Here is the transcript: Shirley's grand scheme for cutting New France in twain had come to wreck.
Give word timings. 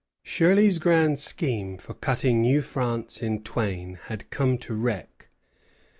Shirley's 0.23 0.79
grand 0.79 1.19
scheme 1.19 1.77
for 1.77 1.93
cutting 1.93 2.41
New 2.41 2.63
France 2.63 3.21
in 3.21 3.43
twain 3.43 3.99
had 4.05 4.31
come 4.31 4.57
to 4.57 4.73
wreck. 4.73 5.27